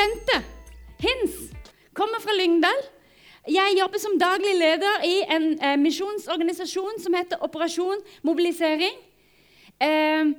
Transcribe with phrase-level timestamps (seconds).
[0.00, 0.44] Bente
[0.98, 1.34] Hins
[1.92, 2.78] kommer fra Lyngdal.
[3.48, 8.96] Jeg jobber som daglig leder i en eh, misjonsorganisasjon som heter Operasjon Mobilisering.
[9.80, 10.30] Eh,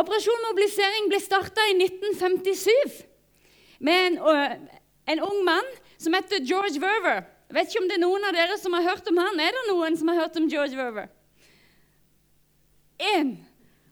[0.00, 3.00] Operasjon Mobilisering ble starta i 1957
[3.80, 4.52] med en, uh,
[5.08, 7.22] en, ung mann som heter George Verver.
[7.50, 9.40] Vet ikke om det er noen av dere som har hørt om han.
[9.40, 11.08] Er det noen som har hørt om George Verver?
[13.16, 13.38] Én.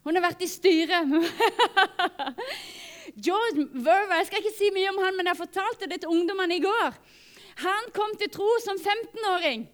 [0.04, 1.16] Hun har vært i styret.
[3.24, 6.58] George Verva, Jeg skal ikke si mye om han, men jeg fortalte det til ungdommene
[6.58, 6.94] i går.
[7.64, 9.66] Han kom til tro som 15-åring.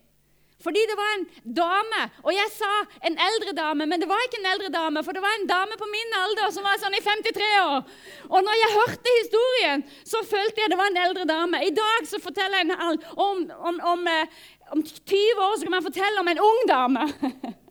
[0.64, 1.24] Fordi det var en
[1.56, 2.70] dame, og jeg sa
[3.04, 5.76] en eldre dame, men det var ikke en eldre dame, for det var en dame
[5.76, 7.82] på min alder som var sånn i 53 år.
[8.30, 11.60] Og når jeg hørte historien, så følte jeg det var en eldre dame.
[11.68, 12.78] I dag så forteller jeg
[13.26, 14.40] om, om, om, eh,
[14.72, 17.04] om 20 år så kan man fortelle om en ung dame.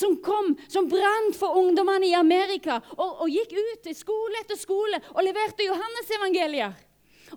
[0.00, 4.58] som kom, som brant for ungdommene i Amerika og, og gikk ut til skole etter
[4.58, 6.78] skole og leverte Johannes-evangelier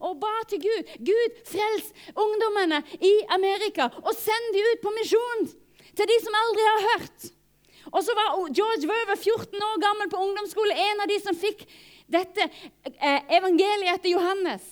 [0.01, 0.93] og ba til Gud.
[1.05, 5.49] Gud, frels ungdommene i Amerika og send de ut på misjon
[5.93, 7.33] til de som aldri har hørt.
[7.91, 11.65] Og så var George Verver 14 år gammel på ungdomsskole, en av de som fikk
[12.09, 14.63] dette eh, evangeliet etter Johannes.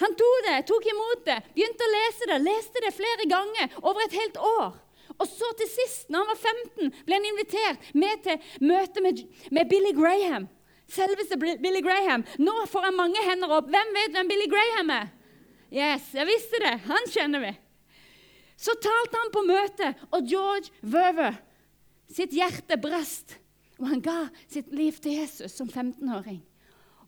[0.00, 4.04] Han tok det, tok imot det, begynte å lese det, leste det flere ganger over
[4.04, 4.78] et helt år.
[5.20, 6.40] Og så til sist, når han var
[6.88, 10.48] 15, ble han invitert med til møte med, med Billy Graham.
[10.90, 12.24] Selveste Billy Graham.
[12.42, 13.68] Nå får han mange hender opp.
[13.70, 15.10] Hvem vet hvem Billy Graham er?
[15.70, 16.72] Yes, jeg visste det.
[16.88, 17.52] Han kjenner vi.
[18.60, 21.38] Så talte han på møtet, og George Verver
[22.10, 23.36] sitt hjerte brast.
[23.80, 24.18] Og han ga
[24.50, 26.40] sitt liv til Jesus som 15-åring.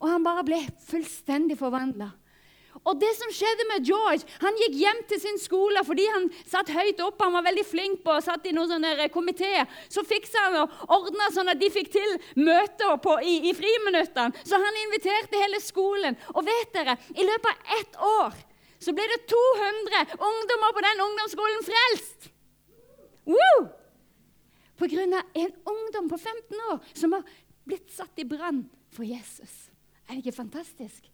[0.01, 2.09] Og han bare ble fullstendig forvandla.
[2.83, 6.72] Og det som skjedde med George Han gikk hjem til sin skole fordi han satt
[6.75, 7.25] høyt oppe.
[7.25, 9.69] Han var veldig flink på og satt i noen sånne eh, komiteer.
[9.92, 14.42] Så fiksa han og ordna sånn at de fikk til møter på, i, i friminuttene.
[14.42, 16.19] Så han inviterte hele skolen.
[16.34, 18.41] Og vet dere, i løpet av ett år
[18.83, 22.32] så ble det 200 ungdommer på den ungdomsskolen frelst.
[23.31, 23.69] Woo!
[24.75, 27.22] På grunn av en ungdom på 15 år som har
[27.69, 29.69] blitt satt i brann for Jesus.
[30.09, 31.12] Er det ikke fantastisk?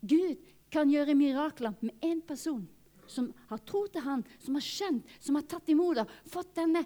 [0.00, 0.40] Gud
[0.70, 2.62] kan gjøre mirakler med én person
[3.10, 6.84] som har tro til han, som har skjønt, som har tatt imot det, fått denne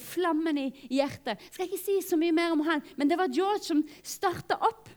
[0.00, 1.40] flammen i hjertet.
[1.52, 4.88] Skal ikke si så mye mer om han, men det var George som starta opp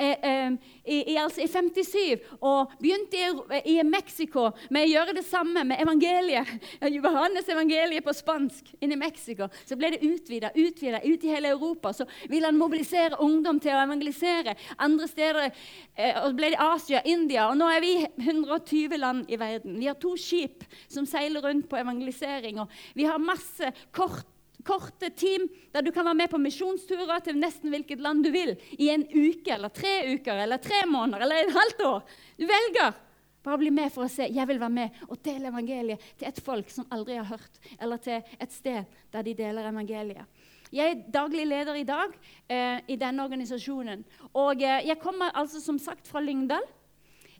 [0.00, 0.52] Eh, eh,
[0.84, 5.82] i, altså i, 57 og begynte i, i Mexico med å gjøre det samme med
[5.82, 6.48] evangeliet.
[6.96, 9.50] Johannes evangeliet på spansk inn i Mexico.
[9.68, 11.92] Så ble det utvida, utvida ut i hele Europa.
[11.92, 14.56] Så ville han mobilisere ungdom til å evangelisere.
[14.80, 17.50] Andre steder eh, og ble det Asia, India.
[17.50, 17.94] Og nå er vi
[18.24, 19.76] 120 land i verden.
[19.82, 22.64] Vi har to skip som seiler rundt på evangelisering.
[22.64, 24.24] Og vi har masse kort
[24.66, 28.56] korte team der du kan være med på misjonsturer til nesten hvilket land du vil
[28.78, 32.02] i en uke eller tre uker eller tre måneder eller et halvt år.
[32.38, 32.98] Du velger.
[33.40, 34.26] Bare bli med for å se.
[34.28, 38.00] Jeg vil være med og dele evangeliet til et folk som aldri har hørt, eller
[38.04, 40.28] til et sted der de deler evangeliet.
[40.70, 42.12] Jeg er daglig leder i dag
[42.46, 44.04] eh, i denne organisasjonen.
[44.38, 46.68] Og eh, jeg kommer altså som sagt fra Lyngdal.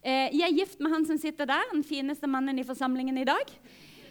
[0.00, 3.28] Eh, jeg er gift med han som sitter der, den fineste mannen i forsamlingen i
[3.28, 3.52] dag.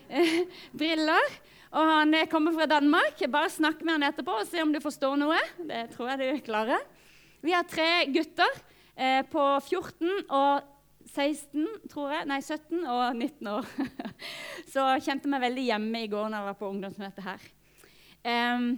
[0.10, 0.46] Eh,
[0.78, 1.34] briller.
[1.70, 3.22] Og han kommer fra Danmark.
[3.30, 5.38] Bare snakk med han etterpå og se om du forstår noe.
[5.70, 6.82] Det tror jeg du klarer.
[7.46, 8.58] Vi har tre gutter
[8.98, 10.66] eh, på 14 og
[11.14, 12.28] 16, tror jeg.
[12.30, 13.70] Nei, 17 og 19 år.
[14.74, 17.46] Så kjente meg veldig hjemme i går når jeg var på ungdomsmøte her.
[18.20, 18.74] Um,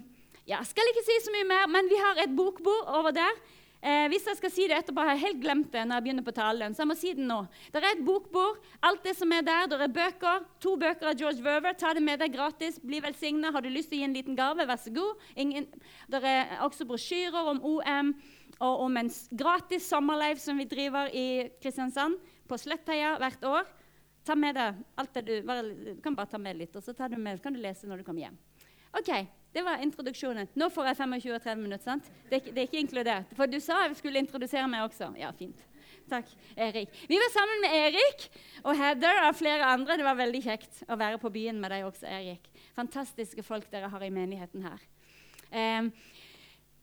[0.48, 3.42] ja, skal ikke si så mye mer, men vi har et bokbord over der.
[3.82, 6.26] Eh, hvis jeg skal si det etterpå, har jeg helt glemt det når jeg begynner
[6.26, 6.76] på talen.
[6.78, 7.40] Så jeg må si det nå.
[7.74, 8.60] Det er et bokbord.
[8.86, 9.72] Alt det som er der.
[9.72, 10.46] Det er bøker.
[10.62, 11.74] To bøker av George Verver.
[11.74, 12.78] Ta det med deg gratis.
[12.84, 13.50] Bli velsigna.
[13.56, 15.26] Har du lyst til å gi en liten gave, vær så god.
[15.34, 15.66] Ingen,
[16.14, 18.14] det er også brosjyrer om OM
[18.62, 23.70] og om en gratis sommerleiv som vi driver i Kristiansand, på Slettheia hvert år.
[24.28, 27.18] Ta med deg alt det du, du kan bare ta med litt, og så du
[27.18, 28.38] med, kan du lese når du kommer hjem.
[29.00, 29.10] Ok,
[29.54, 30.48] det var introduksjonen.
[30.56, 31.84] Nå får jeg 25 og 30 minutter.
[31.84, 32.08] sant?
[32.30, 33.34] Det det er, ikke inkludert.
[33.36, 35.12] For du sa jeg skulle introdusere meg også.
[35.20, 35.60] Ja, fint.
[36.10, 36.90] Takk, Erik.
[37.08, 38.26] Vi var sammen med Erik
[38.64, 39.98] og Heather og flere andre.
[39.98, 42.48] Det var veldig kjekt å være på byen med deg også, Erik.
[42.76, 44.82] Fantastiske folk dere har i menigheten her.
[45.52, 45.92] Um,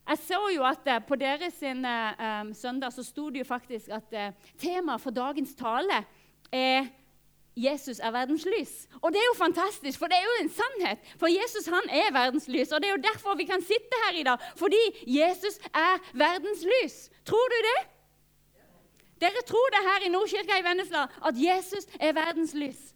[0.09, 4.13] jeg så jo at uh, På deres um, søndag så sto det jo faktisk at
[4.13, 6.03] uh, temaet for dagens tale
[6.53, 6.89] er
[7.67, 8.73] Jesus er verdens lys.
[9.03, 10.99] Og det er jo fantastisk, for det er jo en sannhet.
[11.21, 14.19] For Jesus han er verdens lys, og det er jo derfor vi kan sitte her
[14.21, 14.39] i dag.
[14.57, 17.11] Fordi Jesus er verdens lys.
[17.27, 17.81] Tror du det?
[19.21, 22.95] Dere tror det her i Nordkirka i Vennesla, at Jesus er verdens lys.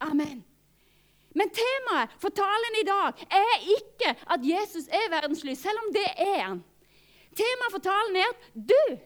[0.00, 0.44] Amen.
[1.34, 5.92] Men temaet for talen i dag er ikke at Jesus er verdens lys, selv om
[5.94, 6.64] det er han.
[7.36, 8.98] Temaet for talen er at du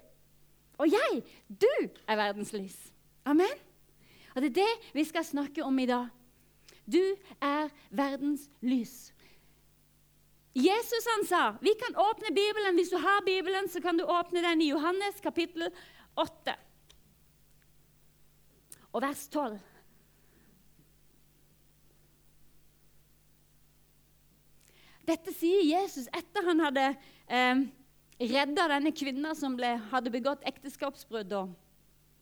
[0.79, 2.75] Og jeg, du, er verdens lys.
[3.25, 3.66] Amen.
[4.37, 6.09] Og det er det vi skal snakke om i dag.
[6.85, 7.03] Du
[7.41, 9.15] er verdens lys.
[10.57, 12.77] Jesus han sa vi kan åpne Bibelen.
[12.77, 15.71] Hvis du har Bibelen, så kan du åpne den i Johannes kapittel
[16.17, 16.55] 8
[18.93, 19.59] og vers 12.
[25.07, 26.87] Dette sier Jesus etter han hadde
[27.29, 27.67] eh,
[28.21, 31.53] redda denne kvinna som ble, hadde begått ekteskapsbrudd og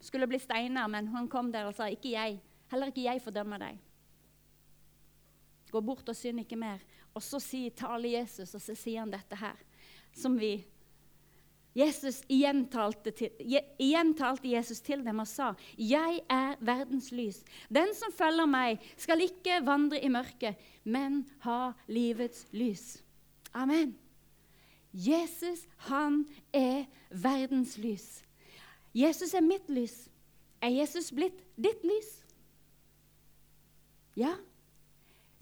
[0.04, 2.38] skulle bli steiner, men han kom der og sa ikke jeg,
[2.72, 3.80] heller ikke jeg fordømmer deg.
[5.72, 6.84] Gå bort og synd ikke mer.
[7.14, 9.58] Og så sier, taler Jesus, og så sier han dette her,
[10.14, 10.58] som vi
[11.74, 13.32] Jesus igjen talte, til,
[13.82, 18.78] igjen talte, Jesus til dem og sa, 'Jeg er verdens lys.' 'Den som følger meg,
[18.96, 20.54] skal ikke vandre i mørket,
[20.84, 23.02] men ha livets lys.'
[23.52, 23.96] Amen.
[24.92, 28.22] Jesus, han er verdens lys.
[28.94, 30.08] Jesus er mitt lys.
[30.62, 32.10] Er Jesus blitt ditt lys?
[34.14, 34.36] Ja,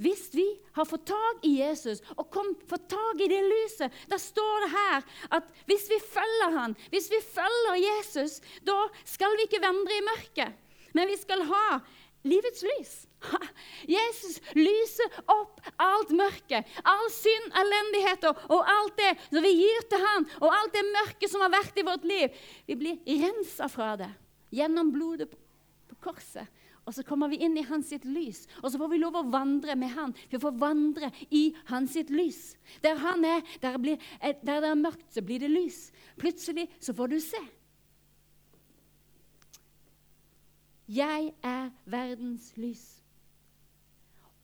[0.03, 4.19] hvis vi har fått tak i Jesus og kom, fått tak i det lyset, da
[4.19, 5.05] står det her
[5.39, 10.07] at hvis vi følger han, hvis vi følger Jesus, da skal vi ikke vandre i
[10.09, 10.57] mørket,
[10.97, 11.67] men vi skal ha
[12.29, 12.95] livets lys.
[13.97, 20.03] Jesus lyser opp alt mørke, all synd, elendigheter og alt det som vi gir til
[20.03, 22.43] han, og alt det mørke som har vært i vårt liv.
[22.67, 24.11] Vi blir rensa fra det
[24.53, 26.51] gjennom blodet på korset.
[26.83, 29.29] Og så kommer vi inn i hans sitt lys, og så får vi lov å
[29.31, 30.15] vandre med han.
[30.33, 32.57] Vi får vandre i hans sitt lys.
[32.83, 35.93] Der han er, der, blir, eh, der det er mørkt, så blir det lys.
[36.19, 37.43] Plutselig så får du se.
[40.93, 42.83] Jeg er verdens lys.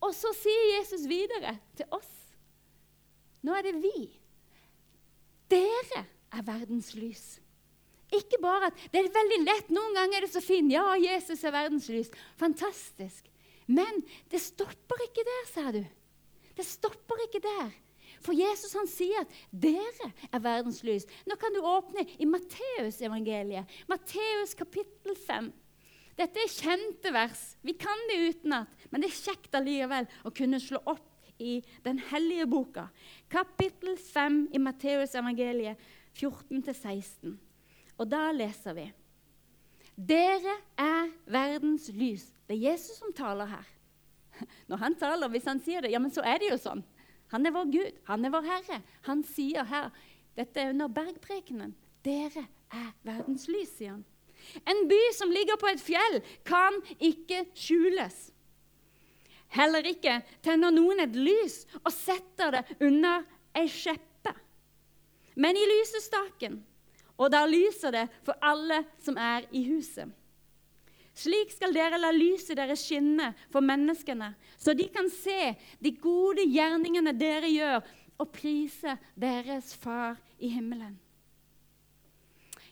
[0.00, 2.14] Og så sier Jesus videre til oss
[3.44, 4.08] Nå er det vi.
[5.50, 6.00] Dere
[6.34, 7.38] er verdens lys.
[8.14, 9.70] Ikke bare at Det er veldig lett.
[9.70, 10.72] Noen ganger er det så fint.
[10.72, 12.10] Ja, Jesus er verdens lys.
[12.40, 13.28] Fantastisk.
[13.68, 14.02] Men
[14.32, 15.82] det stopper ikke der, sa du.
[16.56, 17.70] Det stopper ikke der.
[18.24, 21.06] For Jesus han sier at 'dere er verdens lys'.
[21.28, 23.68] Nå kan du åpne i Matteusevangeliet.
[23.88, 25.52] Matteus kapittel 5.
[26.18, 27.42] Dette er kjente vers.
[27.62, 31.06] Vi kan det utenat, men det er kjekt allikevel å kunne slå opp
[31.38, 32.88] i den hellige boka.
[33.30, 35.78] Kapittel 5 i Matteusevangeliet
[36.18, 37.36] 14-16.
[37.98, 38.88] Og da leser vi
[39.98, 42.28] Dere er verdens lys.
[42.46, 43.70] Det er Jesus som taler her.
[44.70, 46.84] Når han taler, Hvis han sier det, ja, men så er det jo sånn.
[47.34, 48.82] Han er vår Gud, han er vår Herre.
[49.10, 49.90] Han sier her
[50.38, 51.74] Dette er under bergprekenen.
[52.06, 54.04] Dere er verdens lys, sier han.
[54.68, 58.16] En by som ligger på et fjell, kan ikke skjules.
[59.54, 63.24] Heller ikke tenner noen et lys og setter det under
[63.56, 64.34] ei skjeppe,
[65.40, 66.58] men i lysestaken
[67.18, 70.06] og da lyser det for alle som er i huset.
[71.18, 76.46] Slik skal dere la lyset deres skinne for menneskene, så de kan se de gode
[76.46, 77.82] gjerningene dere gjør,
[78.18, 80.96] og prise deres Far i himmelen.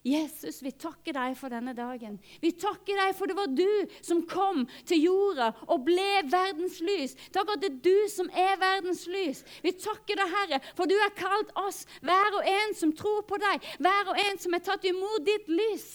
[0.06, 2.20] Jesus, vi takker deg for denne dagen.
[2.38, 7.17] Vi takker deg for det var du som kom til jorda og ble verdens lys.
[7.35, 9.43] Takk at det er du som er verdens lys.
[9.67, 13.41] Vi takker deg, Herre, for du har kalt oss, hver og en som tror på
[13.43, 15.89] deg, hver og en som har tatt imot ditt lys.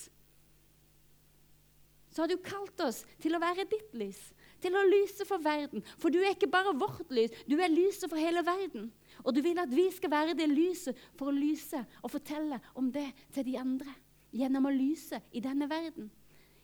[2.11, 4.19] Så har du kalt oss til å være ditt lys,
[4.59, 5.87] til å lyse for verden.
[5.95, 8.91] For du er ikke bare vårt lys, du er lyset for hele verden.
[9.23, 12.91] Og du vil at vi skal være det lyset for å lyse og fortelle om
[12.91, 14.00] det til de andre.
[14.31, 16.09] Gjennom å lyse i denne verden.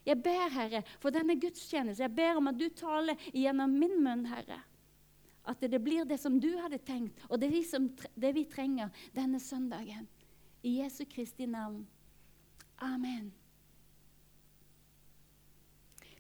[0.07, 2.05] Jeg ber, Herre, for denne gudstjeneste.
[2.05, 4.61] Jeg ber om at du taler gjennom min munn, Herre.
[5.47, 8.91] At det blir det som du hadde tenkt, og det, vi, som, det vi trenger
[9.15, 10.07] denne søndagen.
[10.63, 11.83] I Jesu Kristi navn.
[12.83, 13.31] Amen.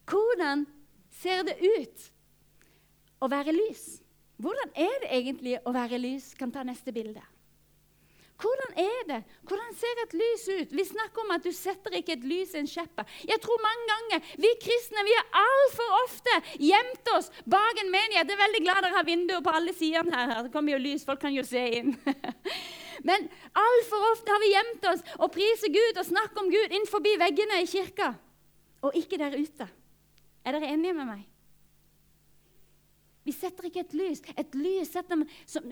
[0.07, 0.65] Hvordan
[1.11, 2.05] ser det ut
[3.19, 4.01] å være lys?
[4.37, 6.31] Hvordan er det egentlig å være lys?
[6.37, 7.23] Kan ta neste bilde.
[8.37, 9.19] Hvordan er det?
[9.49, 10.73] Hvordan ser et lys ut?
[10.77, 13.05] Vi snakker om at du setter ikke et lys i en skjeppe.
[13.25, 18.29] Jeg tror mange ganger vi kristne vi har altfor ofte gjemt oss bak en menighet.
[18.29, 20.43] Jeg er veldig glad dere har vinduer på alle sidene her.
[20.45, 21.95] Det kommer jo lys, folk kan jo se inn.
[23.09, 23.25] Men
[23.57, 27.63] altfor ofte har vi gjemt oss og priser Gud og snakker om Gud innenfor veggene
[27.63, 28.13] i kirka,
[28.85, 29.69] og ikke der ute.
[30.45, 31.25] Er dere enige med meg?
[33.27, 34.21] Vi setter ikke et lys.
[34.39, 35.65] Et lys setter, som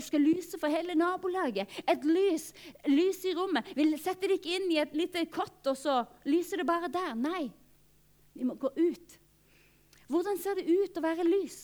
[0.00, 1.68] skal lyse for hele nabolaget.
[1.84, 2.48] Et lys,
[2.88, 3.68] lys i rommet.
[3.76, 7.12] Vi setter det ikke inn i et lite kott, og så lyser det bare der.
[7.18, 7.50] Nei,
[8.32, 9.18] vi må gå ut.
[10.12, 11.60] Hvordan ser det ut å være lys?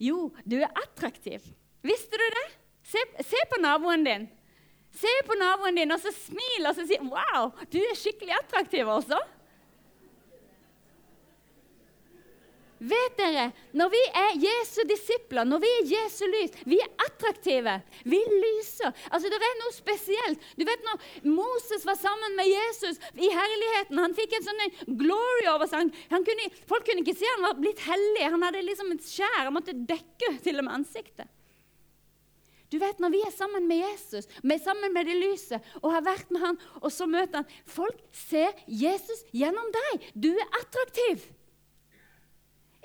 [0.00, 1.44] Jo, du er attraktiv.
[1.84, 2.48] Visste du det?
[2.88, 4.28] Se, se på naboen din.
[4.96, 8.88] Se på naboen din og så smil og så si 'Wow, du er skikkelig attraktiv',
[8.88, 9.18] også.
[12.78, 17.74] Vet dere, når vi er Jesu disipler, når vi er Jesu lys, vi er attraktive.
[18.06, 18.92] Vi lyser.
[19.10, 20.44] Altså, Det er noe spesielt.
[20.54, 25.48] Du vet når Moses var sammen med Jesus i herligheten Han fikk en sånn glory
[25.50, 25.90] over seg.
[26.70, 28.22] Folk kunne ikke se han var blitt hellig.
[28.22, 29.48] Han hadde liksom et skjær.
[29.48, 31.26] Han måtte dekke til og med ansiktet.
[32.70, 35.92] Du vet, Når vi er sammen med Jesus, vi er sammen med det lyset og
[35.92, 40.12] har vært med han, og så møter han Folk ser Jesus gjennom deg.
[40.14, 41.24] Du er attraktiv.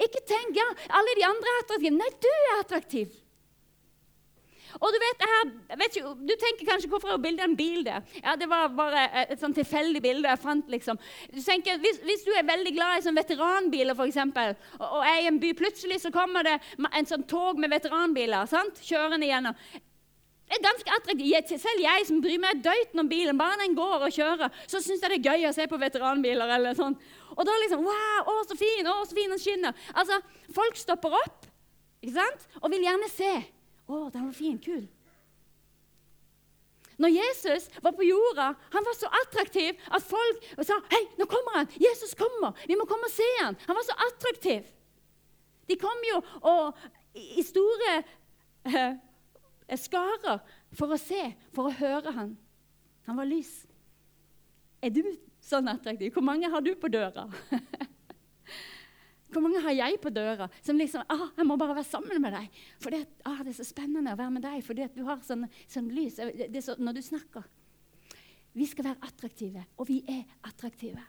[0.02, 1.98] Ikke tenk ja, alle de andre er attraktive.
[1.98, 3.20] Nei, du er attraktiv.
[4.82, 7.86] Og Du vet, jeg, vet ikke, du tenker kanskje hvorfor jeg har bilde en bil
[7.86, 8.02] der.
[8.24, 10.70] Ja, Det var bare et sånn tilfeldig bilde jeg fant.
[10.70, 11.00] liksom.
[11.30, 15.22] Du tenker, hvis, hvis, du er veldig glad i sånn veteranbiler, eksempel, og, og er
[15.22, 16.58] i en by, plutselig så kommer det
[16.90, 18.82] en sånn tog med veteranbiler sant?
[18.84, 19.58] kjørende gjennom.
[20.44, 21.54] Det er ganske attraktivt.
[21.62, 25.02] Selv jeg som bryr meg døyten om bilen, bare den går og kjører, så syns
[25.02, 26.52] jeg det er gøy å se på veteranbiler.
[26.58, 26.98] eller sånn.
[27.34, 28.86] Og da liksom Wow, å, så fin!
[28.86, 29.74] Å, så fin den skinner.
[29.96, 30.20] Altså,
[30.54, 31.48] Folk stopper opp
[32.04, 32.50] ikke sant?
[32.62, 33.32] og vil gjerne se.
[33.88, 34.60] Å, den var fin.
[34.60, 34.84] Kul.
[37.02, 41.58] Når Jesus var på jorda, han var så attraktiv at folk sa Hei, nå kommer
[41.62, 41.72] han!
[41.82, 42.54] Jesus kommer!
[42.70, 43.58] Vi må komme og se han.
[43.66, 44.68] Han var så attraktiv.
[45.72, 46.20] De kom jo
[46.52, 46.84] og,
[47.16, 47.96] i store
[49.80, 50.42] skarer
[50.76, 51.22] for å se,
[51.56, 52.36] for å høre han.
[53.08, 53.52] Han var lys.
[54.84, 55.04] Er du
[55.44, 56.14] sånn attraktiv?
[56.16, 57.28] Hvor mange har du på døra?
[59.34, 62.36] Hvor mange har jeg på døra som liksom ah, 'Jeg må bare være sammen med
[62.36, 65.24] deg.' For det, ah, det er så spennende å være med deg for du har
[65.26, 67.44] sånn, sånn lys så, når du snakker.
[68.54, 71.02] Vi skal være attraktive, og vi er attraktive.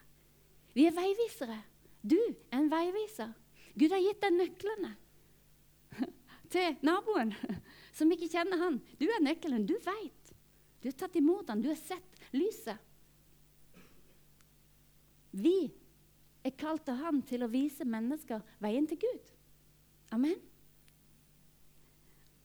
[0.72, 1.58] Vi er veivisere.
[2.00, 3.34] Du er en veiviser.
[3.76, 4.94] Gud har gitt deg nøklene
[6.54, 7.34] til naboen
[7.94, 8.80] som ikke kjenner han.
[8.98, 9.66] Du er nøkkelen.
[9.68, 10.32] Du veit.
[10.82, 11.62] Du har tatt imot han.
[11.62, 12.80] Du har sett lyset.
[15.34, 15.56] Vi
[16.44, 19.30] er kalt av han til å vise mennesker veien til Gud.
[20.14, 20.36] Amen.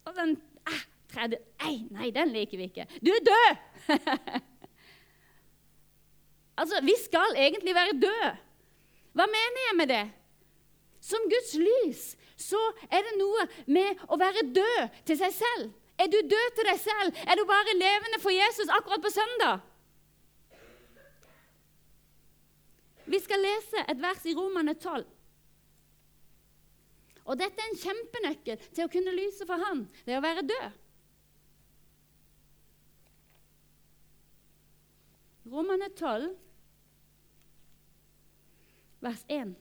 [0.08, 0.38] Og den
[0.70, 2.86] ah, tredje Nei, nei, den liker vi ikke.
[3.04, 3.60] Du er død!
[6.64, 8.32] altså, vi skal egentlig være døde.
[9.14, 10.06] Hva mener jeg med det?
[11.04, 12.04] Som Guds lys
[12.40, 15.74] så er det noe med å være død til seg selv.
[16.00, 17.24] Er du død til deg selv?
[17.28, 19.60] Er du bare levende for Jesus akkurat på søndag?
[23.10, 25.04] Vi skal lese et vers i Romane 12.
[27.30, 29.84] Og dette er en kjempenøkkel til å kunne lyse for Han.
[30.06, 30.78] Det er å være død.
[35.50, 36.30] Romane 12,
[39.02, 39.56] vers 1.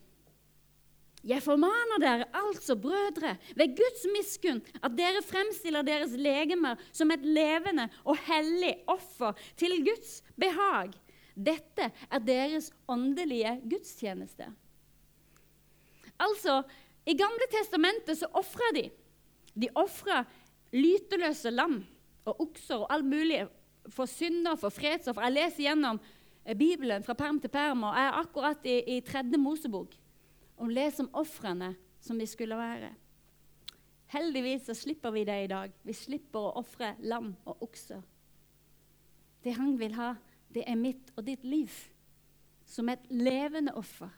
[1.26, 7.24] Jeg formaner dere altså, brødre, ved Guds miskunn, at dere fremstiller deres legemer som et
[7.26, 10.94] levende og hellig offer til Guds behag.
[11.34, 14.46] Dette er deres åndelige gudstjeneste.
[16.18, 16.62] Altså,
[17.06, 18.88] I Gamle testamentet så ofra de.
[19.54, 20.22] De ofra
[20.72, 21.80] lyteløse lam
[22.28, 23.46] og okser og alt mulig
[23.90, 25.22] for synder, for fredsoffer.
[25.22, 25.98] Jeg leser gjennom
[26.44, 29.96] eh, Bibelen fra perm til perm og jeg er akkurat i, i tredje Mosebok
[30.58, 31.72] og les om ofrene
[32.02, 32.92] som vi skulle være.
[34.08, 35.72] Heldigvis så slipper vi det i dag.
[35.84, 38.00] Vi slipper å ofre lam og okser.
[39.44, 40.14] Det han vil ha,
[40.54, 41.72] det er mitt og ditt liv
[42.68, 44.10] som et levende offer.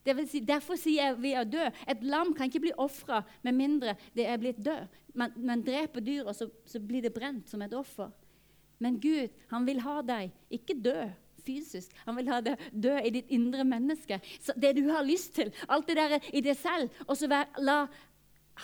[0.00, 1.72] Si, derfor sier jeg vi er døde.
[1.88, 4.88] Et lam kan ikke bli ofra med mindre det er blitt død.
[5.14, 8.08] Man, man dreper dyret, så, så blir det brent som et offer.
[8.80, 11.10] Men Gud, han vil ha deg ikke død,
[11.44, 11.94] fysisk.
[12.06, 14.20] Han vil ha det dø i ditt indre menneske.
[14.40, 17.02] Så det du har lyst til, alt det der i deg selv.
[17.08, 17.80] Og så la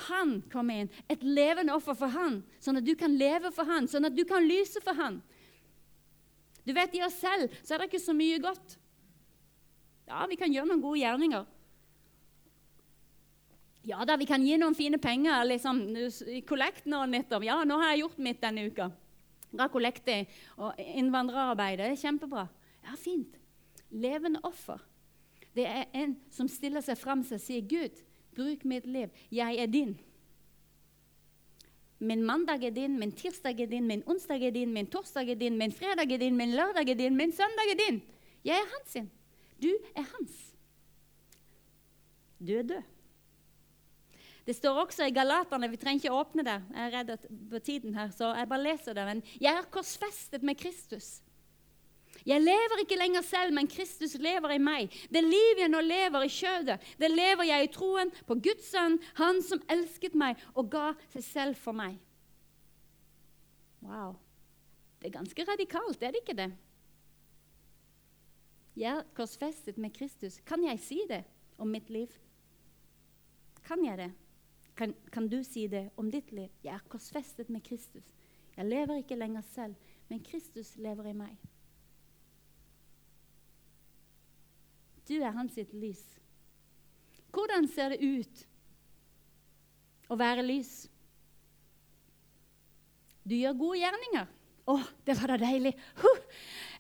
[0.06, 0.90] han komme inn.
[1.08, 4.24] Et levende offer for han, sånn at du kan leve for han, sånn at du
[4.28, 5.22] kan lyse for han.
[6.66, 8.76] Du vet, I oss selv så er det ikke så mye godt.
[10.06, 11.46] Ja, vi kan gjøre noen gode gjerninger.
[13.86, 15.80] Ja da, vi kan gi noen fine penger liksom,
[16.34, 17.44] i kollekten og nettopp.
[17.46, 18.90] Ja, nå har jeg gjort mitt denne uka.
[19.52, 20.10] Bra kollekt
[20.58, 21.78] og innvandrerarbeid.
[21.78, 22.48] Det er kjempebra.
[22.86, 23.36] Ja, fint.
[23.90, 24.82] Levende offer.
[25.56, 28.02] Det er en som stiller seg fram og sier, 'Gud,
[28.36, 29.10] bruk mitt liv.
[29.30, 29.96] Jeg er din.'
[31.98, 35.34] Min mandag er din, min tirsdag er din, min onsdag er din, min torsdag er
[35.34, 38.02] din, min fredag er din, min lørdag er din, min søndag er din.
[38.44, 39.10] Jeg er hans sin.
[39.62, 40.34] Du er hans.
[42.38, 42.82] Du er død.
[44.46, 46.58] Det står også i Galaterne Vi trenger ikke åpne det.
[46.74, 47.16] Jeg er redd
[47.50, 49.06] på tiden her, så jeg bare leser det.
[49.06, 51.22] Men jeg er korsfestet med Kristus.
[52.26, 54.90] Jeg lever ikke lenger selv, men Kristus lever i meg.
[55.12, 58.98] Det liv jeg nå lever i kjødet, det lever jeg i troen på Guds sønn,
[59.14, 62.00] Han som elsket meg og ga seg selv for meg.
[63.86, 64.16] Wow.
[64.98, 66.50] Det er ganske radikalt, er det ikke det?
[68.76, 70.40] Jeg er korsfestet med Kristus.
[70.44, 71.22] Kan jeg si det
[71.58, 72.10] om mitt liv?
[73.64, 74.12] Kan jeg det?
[74.76, 76.50] Kan, kan, du si det om ditt liv?
[76.64, 78.04] Jeg er korsfestet med Kristus.
[78.56, 79.74] Jeg lever ikke lenger selv,
[80.08, 81.36] men Kristus lever i meg.
[85.06, 86.02] Du er hans sitt lys.
[87.34, 88.46] Hvordan ser det ut
[90.10, 90.86] å være lys?
[93.26, 94.26] Du gjør gode gjerninger.
[94.66, 94.74] Å,
[95.06, 95.70] det var da deilig.
[96.00, 96.22] Huh.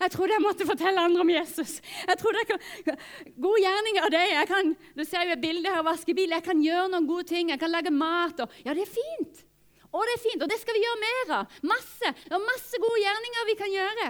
[0.00, 1.76] Jeg trodde jeg måtte fortelle andre om Jesus.
[2.02, 2.98] Jeg trodde jeg kan,
[3.38, 4.32] God gjerning av deg.
[4.32, 6.34] Jeg kan, du ser jo et bilde her, vaske bil.
[6.34, 7.52] Jeg kan gjøre noen gode ting.
[7.54, 8.42] Jeg kan lage mat.
[8.42, 9.44] Og, ja, det er fint.
[9.86, 10.42] Å, det er fint.
[10.42, 11.58] Og det skal vi gjøre mer av.
[11.70, 12.12] Masse.
[12.26, 14.08] Det er masse gode gjerninger vi kan gjøre.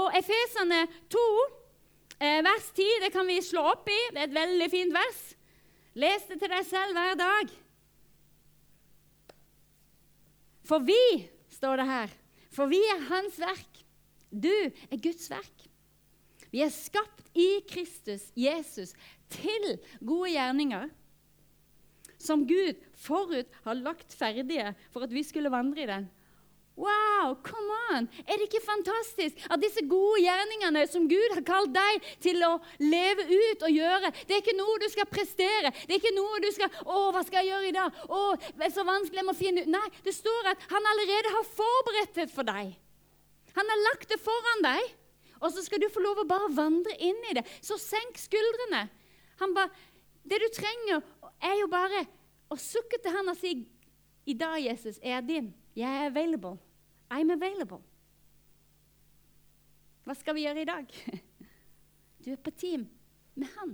[0.00, 1.26] Og Efesene 2,
[2.20, 3.98] eh, vers 10, det kan vi slå opp i.
[4.14, 5.20] Det er et veldig fint vers.
[5.98, 7.56] Les det til deg selv hver dag.
[10.70, 11.02] For vi,
[11.50, 12.12] står det her,
[12.54, 13.82] for vi er Hans verk.
[14.30, 15.66] Du er Guds verk.
[16.50, 18.94] Vi er skapt i Kristus, Jesus,
[19.30, 20.88] til gode gjerninger
[22.20, 26.08] som Gud forut har lagt ferdige for at vi skulle vandre i den.
[26.80, 28.06] Wow, come on!
[28.24, 32.54] Er det ikke fantastisk at disse gode gjerningene som Gud har kalt deg til å
[32.80, 35.74] leve ut og gjøre, det er ikke noe du skal prestere.
[35.84, 38.22] Det er ikke noe du skal 'Å, hva skal jeg gjøre i dag?' 'Å,
[38.56, 42.14] det er så vanskelig å finne ut.' Nei, det står at han allerede har forberedt
[42.16, 42.72] det for deg.
[43.58, 44.96] Han har lagt det foran deg,
[45.40, 47.44] og så skal du få lov å bare vandre inn i det.
[47.60, 48.88] Så senk skuldrene.
[49.40, 49.68] Han ba,
[50.24, 51.04] det du trenger,
[51.44, 52.06] er jo bare
[52.48, 53.68] å sukke til han og si
[54.24, 55.54] 'I dag, Jesus, er jeg din.
[55.76, 56.69] Jeg er available.'
[57.10, 57.82] I'm available.
[60.06, 60.96] Hva skal vi gjøre i dag?
[62.20, 62.82] Du er på team
[63.40, 63.70] med han.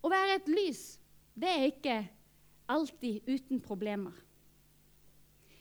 [0.00, 0.80] Å være et lys,
[1.36, 1.98] det er ikke
[2.72, 4.16] alltid uten problemer.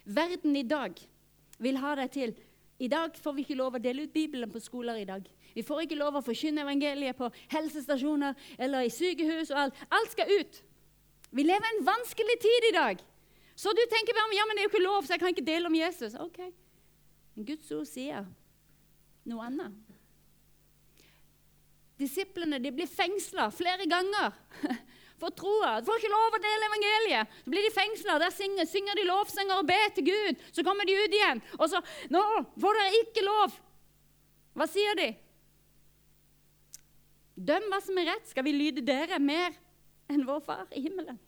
[0.03, 0.99] Verden i dag
[1.63, 2.33] vil ha deg til
[2.83, 5.27] I dag får vi ikke lov å dele ut Bibelen på skoler i dag.
[5.53, 9.51] Vi får ikke lov å forkynne evangeliet på helsestasjoner eller i sykehus.
[9.51, 10.61] og Alt Alt skal ut.
[11.33, 13.01] Vi lever en vanskelig tid i dag.
[13.55, 15.45] Så du tenker bare ja, men det er jo ikke lov, så jeg kan ikke
[15.45, 16.15] dele om Jesus.
[16.17, 16.39] Ok,
[17.35, 18.25] Men Guds ord sier
[19.29, 19.93] noe annet.
[21.97, 24.33] Disiplene de blir fengsla flere ganger
[25.21, 25.79] for troa.
[25.79, 27.35] De får ikke lov å dele evangeliet.
[27.45, 28.17] Så blir de fengsla.
[28.21, 30.41] Der synger, synger, de lovsanger og ber til Gud.
[30.51, 31.81] Så kommer de ut igjen, og så
[32.13, 32.23] Nå
[32.61, 33.61] får dere ikke lov!
[34.53, 35.07] Hva sier de?
[37.33, 38.27] Døm hva som er rett.
[38.29, 39.55] Skal vi lyde dere mer
[40.11, 41.19] enn vår far i himmelen?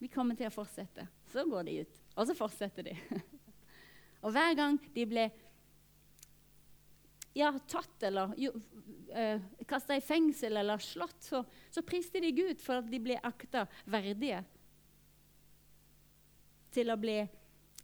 [0.00, 1.06] Vi kommer til å fortsette.
[1.32, 2.94] Så går de ut, og så fortsetter de.
[4.24, 5.26] og hver gang de ble
[7.36, 8.60] ja, tatt eller uh,
[9.12, 13.18] eh, kasta i fengsel eller slått, så, så priste de Gud for at de ble
[13.20, 14.38] akta verdige
[16.72, 17.18] til å bli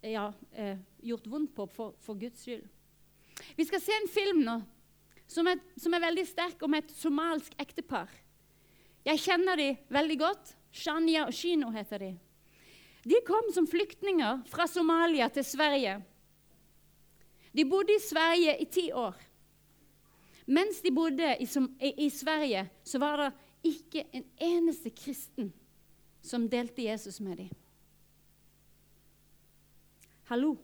[0.09, 2.65] ja, uh, gjort vondt på for, for Guds skyld.
[3.57, 4.57] Vi skal se en film nå
[5.27, 8.11] som er, som er veldig sterk om et somalsk ektepar.
[9.07, 10.55] Jeg kjenner de veldig godt.
[10.73, 12.13] Shania og Shino heter de.
[13.05, 15.99] De kom som flyktninger fra Somalia til Sverige.
[17.53, 19.17] De bodde i Sverige i ti år.
[20.47, 21.47] Mens de bodde i,
[21.81, 23.33] i, i Sverige, så var det
[23.75, 25.53] ikke en eneste kristen
[26.23, 27.51] som delte Jesus med dem.
[30.31, 30.57] Hallo?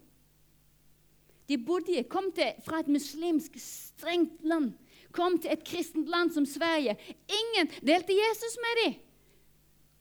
[1.49, 4.73] De bodde, kom til, fra et muslimsk strengt land,
[5.17, 6.97] kom til et kristent land som Sverige.
[7.25, 8.99] Ingen delte Jesus med dem.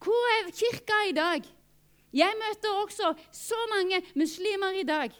[0.03, 1.47] Hvor er kirka i dag?
[2.13, 5.15] Jeg møter også så mange muslimer i dag.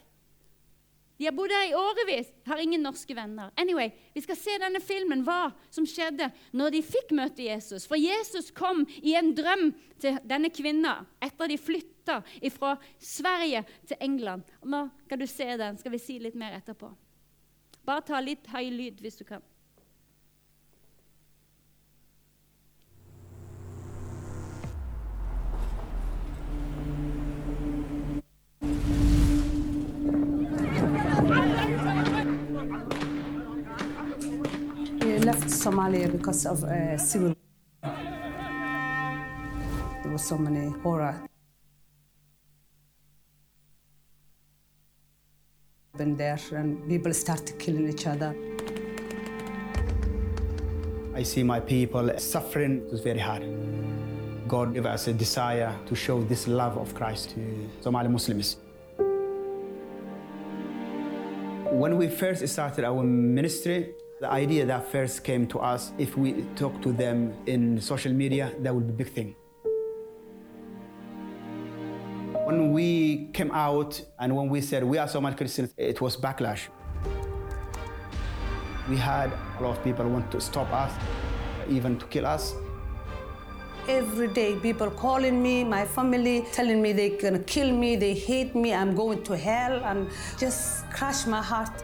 [1.17, 3.49] De har bodd her i årevis, har ingen norske venner.
[3.57, 7.87] Anyway, Vi skal se denne filmen, hva som skjedde når de fikk møte Jesus.
[7.89, 11.96] For Jesus kom i en drøm til denne kvinna etter de flytta
[12.53, 14.47] fra Sverige til England.
[14.63, 16.89] Nå kan du se den, skal vi si litt mer etterpå.
[17.87, 19.43] Bare ta litt høy lyd hvis du kan.
[35.27, 37.35] left Somalia because of uh, civil.
[37.83, 37.93] There
[40.11, 41.15] was so many horror.
[45.97, 48.35] Been there and people started killing each other.
[51.15, 52.83] I see my people suffering.
[52.85, 53.43] It was very hard.
[54.47, 58.57] God gave us a desire to show this love of Christ to Somali Muslims.
[61.71, 66.45] When we first started our ministry, the idea that first came to us, if we
[66.55, 69.35] talk to them in social media, that would be a big thing.
[72.47, 76.61] When we came out and when we said we are Somali Christians, it was backlash.
[78.87, 80.93] We had a lot of people want to stop us,
[81.69, 82.55] even to kill us.
[83.89, 88.55] Every day, people calling me, my family, telling me they're gonna kill me, they hate
[88.55, 91.83] me, I'm going to hell, and just crush my heart.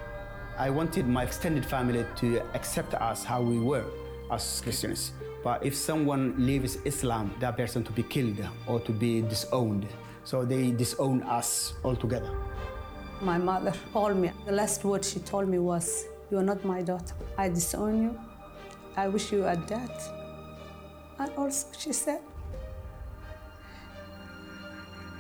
[0.58, 3.84] I wanted my extended family to accept us how we were
[4.32, 5.12] as Christians.
[5.44, 9.88] But if someone leaves Islam, that person to be killed or to be disowned.
[10.26, 12.32] So they disown us altogether.
[13.22, 14.32] My mother called me.
[14.46, 17.14] The last word she told me was, You are not my daughter.
[17.38, 18.20] I disown you.
[18.96, 19.92] I wish you were dead.
[21.20, 22.22] And also, she said,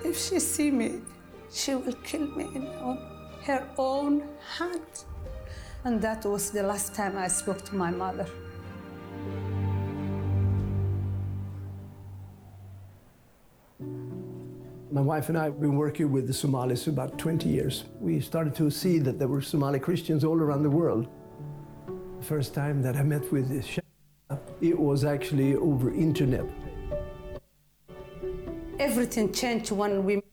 [0.04, 1.02] If she see me,
[1.52, 2.66] she will kill me in
[3.44, 4.24] her own
[4.58, 5.06] hand.
[5.86, 8.26] And that was the last time I spoke to my mother.
[14.94, 17.86] My wife and I have been working with the Somalis for about 20 years.
[18.00, 21.08] We started to see that there were Somali Christians all around the world.
[22.20, 23.80] The first time that I met with this
[24.62, 26.46] it was actually over internet.
[28.78, 30.26] Everything changed when we met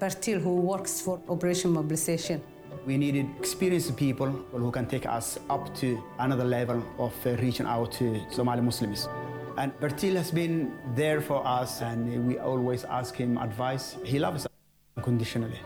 [0.00, 2.42] Bertil, who works for Operation Mobilization.
[2.86, 7.66] We needed experienced people who can take us up to another level of uh, reaching
[7.66, 9.08] out to Somali Muslims.
[9.58, 13.96] And Bertil has been there for us, and we always ask him advice.
[14.04, 14.52] He loves us
[14.96, 15.58] unconditionally.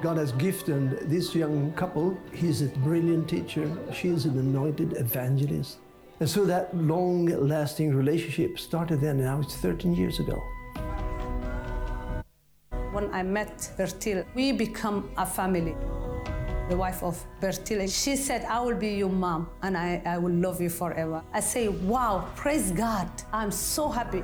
[0.00, 2.16] God has gifted this young couple.
[2.32, 3.68] He's a brilliant teacher.
[3.92, 5.78] She's an anointed evangelist.
[6.20, 10.40] And so that long lasting relationship started then, and now it's 13 years ago.
[12.92, 15.74] When I met Bertil, we become a family.
[16.70, 20.32] The wife of Bertil, she said, I will be your mom and I, I will
[20.32, 21.22] love you forever.
[21.32, 23.10] I say, wow, praise God.
[23.34, 24.20] I'm so happy.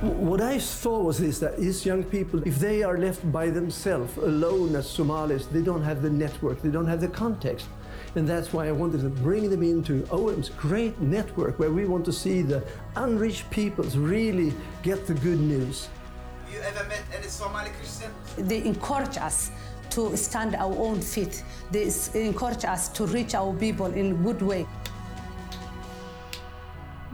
[0.00, 4.16] What I saw was this that these young people, if they are left by themselves,
[4.16, 7.66] alone as Somalis, they don't have the network, they don't have the context.
[8.14, 12.06] And that's why I wanted to bring them into OM's great network where we want
[12.06, 12.64] to see the
[12.96, 15.88] unreached peoples really get the good news.
[16.52, 18.10] You ever met any Somali Christian?
[18.38, 19.50] They encourage us
[19.90, 21.42] to stand our own feet.
[21.70, 24.66] They encourage us to reach our people in a good way.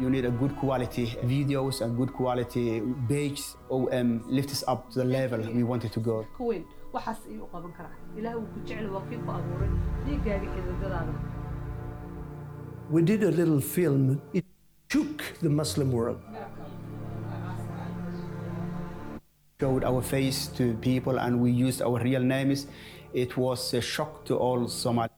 [0.01, 3.43] You need a good quality videos and good quality page.
[3.71, 6.17] OM lifts us up to the level we wanted to go.
[6.39, 9.71] kuweyn waxaas ayuu qaban karaa ilaah wuu ku jecel waa kii ku abuuray
[10.07, 11.15] dhiiggaaga xididadaada
[12.95, 14.03] We did a little film.
[14.39, 14.45] It
[14.93, 16.21] shook the Muslim world.
[19.61, 22.67] Showed our face to people and we used our real names.
[23.13, 25.11] It was a shock to all Somalis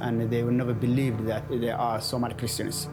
[0.00, 2.88] and they never believe that there are Somali Christians.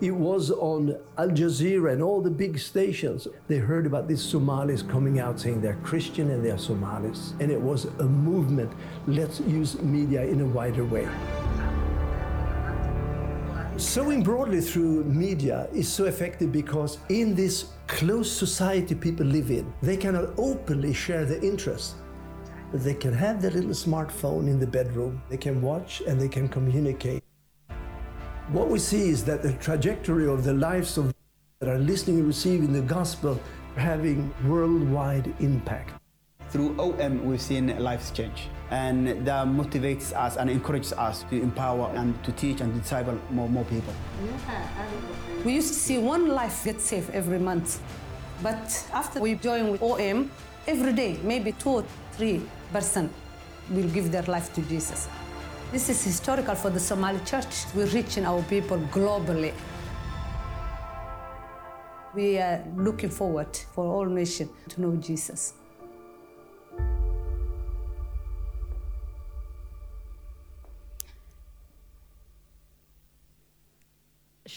[0.00, 3.26] It was on Al Jazeera and all the big stations.
[3.48, 7.34] They heard about these Somalis coming out saying they're Christian and they're Somalis.
[7.40, 8.70] And it was a movement.
[9.08, 11.08] Let's use media in a wider way.
[13.78, 19.72] Sowing broadly through media is so effective because in this close society people live in,
[19.82, 21.94] they cannot openly share their interests.
[22.72, 26.48] They can have their little smartphone in the bedroom, they can watch and they can
[26.48, 27.22] communicate.
[28.48, 31.14] What we see is that the trajectory of the lives of
[31.60, 33.40] that are listening and receiving the gospel
[33.76, 35.97] are having worldwide impact.
[36.50, 41.92] Through OM, we've seen lives change, and that motivates us and encourages us to empower
[41.94, 43.92] and to teach and disciple more, more people.
[45.44, 47.82] We used to see one life get saved every month.
[48.42, 50.30] But after we joined with OM,
[50.66, 52.40] every day, maybe two or three
[52.72, 53.10] person
[53.68, 55.06] will give their life to Jesus.
[55.70, 57.66] This is historical for the Somali church.
[57.74, 59.52] We're reaching our people globally.
[62.14, 65.52] We are looking forward for all nations to know Jesus.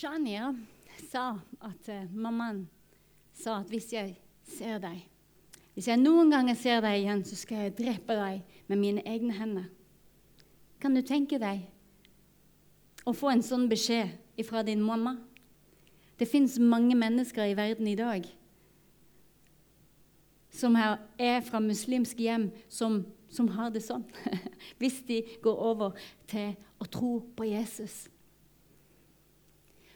[0.01, 0.55] Shania
[1.11, 2.63] sa at uh, mammaen
[3.37, 4.15] sa at hvis jeg
[4.49, 5.03] ser deg
[5.75, 9.35] Hvis jeg noen ganger ser deg igjen, så skal jeg drepe deg med mine egne
[9.37, 9.67] hender.
[10.81, 11.61] Kan du tenke deg
[13.05, 15.13] å få en sånn beskjed fra din mamma?
[16.17, 18.25] Det fins mange mennesker i verden i dag
[20.51, 24.03] som er fra muslimske hjem, som, som har det sånn.
[24.81, 25.93] Hvis de går over
[26.27, 28.09] til å tro på Jesus.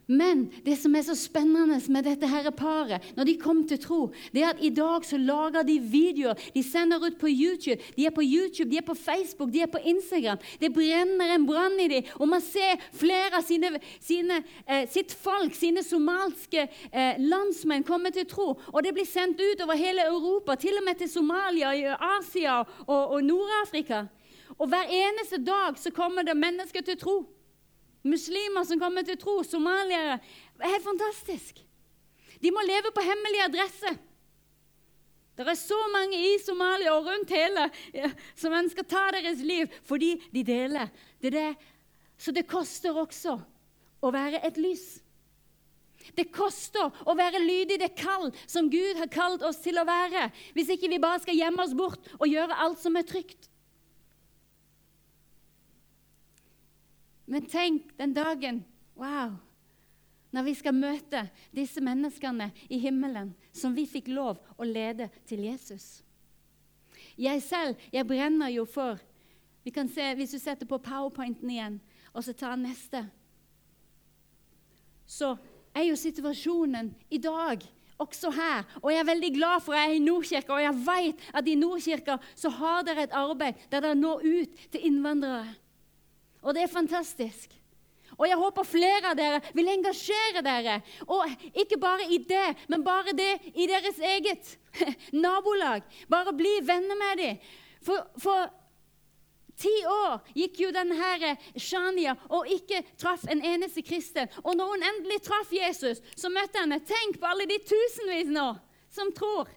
[0.07, 3.99] Men det som er så spennende med dette her paret, når de kom til tro,
[4.33, 6.37] det er at i dag så lager de videoer.
[6.53, 7.81] De sender ut på YouTube.
[7.97, 10.37] De er på YouTube, de er på Facebook, de er på Instagram.
[10.61, 12.11] Det brenner en brann i dem.
[12.19, 18.13] Og man ser flere av sine, sine, eh, sitt folk, sine somalske eh, landsmenn, komme
[18.13, 18.53] til tro.
[18.73, 23.11] Og det blir sendt ut over hele Europa, til og med til Somalia, Asia og,
[23.17, 24.05] og Nord-Afrika.
[24.59, 27.23] Og hver eneste dag så kommer det mennesker til tro
[28.05, 30.19] muslimer som kommer til tro, somaliere.
[30.59, 31.61] Det er fantastisk.
[32.41, 33.95] De må leve på hemmelig adresse.
[35.35, 37.65] Det er så mange i Somalia og rundt hele
[38.39, 40.91] som ønsker å ta deres liv fordi de deler.
[41.19, 41.49] Det det.
[42.15, 43.35] Så det koster også
[43.99, 44.85] å være et lys.
[46.15, 50.29] Det koster å være lydig det kall som Gud har kalt oss til å være,
[50.53, 53.49] hvis ikke vi bare skal gjemme oss bort og gjøre alt som er trygt.
[57.25, 58.63] Men tenk den dagen
[58.95, 59.33] wow,
[60.31, 65.45] når vi skal møte disse menneskene i himmelen som vi fikk lov å lede til
[65.47, 66.03] Jesus.
[67.17, 68.99] Jeg selv jeg brenner jo for
[69.65, 71.79] vi kan se, Hvis du setter på powerpointen igjen,
[72.13, 73.01] og så tar neste
[75.07, 75.31] Så
[75.73, 77.65] er jo situasjonen i dag
[77.97, 78.63] også her.
[78.83, 81.47] Og jeg er veldig glad for at jeg er i Nordkirka, og jeg vet at
[81.47, 85.55] i Nordkirka så har dere et arbeid der dere når ut til innvandrere.
[86.45, 87.53] Og det er fantastisk.
[88.15, 90.77] Og jeg håper flere av dere vil engasjere dere.
[91.09, 91.25] Og
[91.57, 94.53] ikke bare i det, men bare det i deres eget
[95.25, 95.83] nabolag.
[96.09, 97.41] Bare bli venner med dem.
[97.85, 98.47] For, for
[99.59, 104.29] ti år gikk jo denne Shania og ikke traff en eneste kristen.
[104.43, 106.79] Og når hun endelig traff Jesus, så møtte henne.
[106.79, 108.53] Tenk på alle de tusenvis nå
[108.93, 109.49] som tror.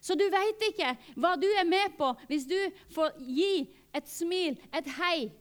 [0.00, 2.58] Så du veit ikke hva du er med på hvis du
[2.94, 5.32] får gi et smil, et hei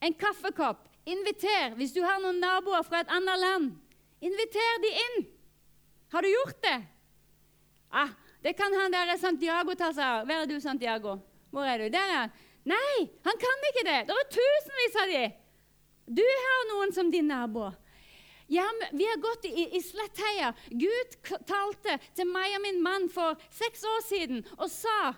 [0.00, 0.84] en kaffekopp.
[1.08, 3.70] Inviter hvis du har noen naboer fra et annet land.
[4.20, 5.18] Inviter de inn.
[6.12, 6.78] Har du gjort det?
[7.88, 8.12] Ah,
[8.44, 10.28] det kan han der Santiago ta seg av.
[10.28, 11.18] Hvor er du, Santiago?
[11.50, 11.88] Hvor er du?
[11.92, 12.36] Der er han.
[12.68, 14.00] Nei, han kan ikke det.
[14.08, 15.22] Det er tusenvis av de.
[16.18, 17.70] Du har noen som din nabo.
[18.48, 20.54] Ja, vi har gått i, i Slettheia.
[20.68, 21.16] Gud
[21.48, 25.12] talte til meg og min mann for seks år siden og sa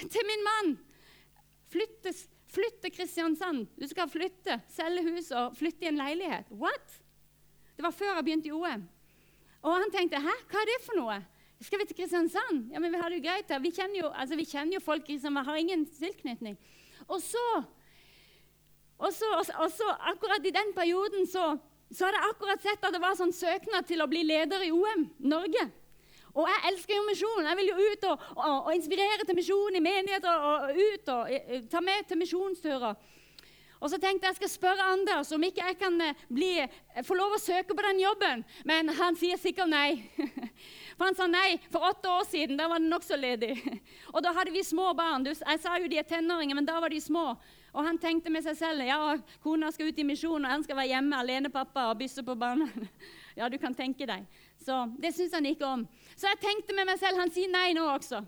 [0.00, 0.76] til min mann
[1.70, 3.68] flyttes Flytt til Kristiansand.
[3.78, 6.50] Du skal flytte, selge huset og flytte i en leilighet.
[6.50, 6.96] What?
[7.76, 8.88] Det var før jeg begynte i OM.
[9.60, 11.20] Og han tenkte hæ, hva er det for noe?
[11.60, 12.70] Skal vi til Kristiansand?
[12.72, 13.60] Ja, men Vi har det jo greit her.
[13.60, 16.56] Vi kjenner jo, altså, vi kjenner jo folk som har ingen tilknytning.
[17.06, 17.44] Og så,
[18.98, 21.58] og så, og så, akkurat i den perioden så,
[21.92, 24.72] så hadde jeg akkurat sett at det var sånn søknad til å bli leder i
[24.72, 25.68] OM Norge.
[26.34, 27.48] Og jeg elsker jo misjon.
[27.48, 30.44] Jeg vil jo ut og, og, og inspirere til misjon i menigheter.
[30.50, 32.94] og ut og Ta med til misjonsturer.
[33.80, 37.16] Og så tenkte jeg skal spørre Anders om ikke jeg kan eh, bli, eh, få
[37.16, 38.42] lov å søke på den jobben.
[38.68, 40.02] Men han sier sikkert nei.
[40.98, 42.58] For han sa nei for åtte år siden.
[42.60, 43.54] Da var det nokså ledig.
[44.14, 45.24] Og da hadde vi små barn.
[45.24, 47.32] Jeg sa jo de er tenåringer, men da var de små.
[47.70, 48.98] Og han tenkte med seg selv ja,
[49.40, 52.36] kona skal ut i misjon, og han skal være hjemme alene pappa og bysse på
[52.38, 52.68] barna.
[53.38, 54.24] Ja, du kan tenke deg.
[54.60, 55.84] Så det syns han ikke om.
[56.20, 58.20] Så jeg tenkte med meg selv han sier nei nå også.